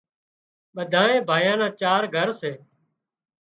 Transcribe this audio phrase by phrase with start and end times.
[0.75, 2.51] ٻڌائي ڀائيان نا چار گھر سي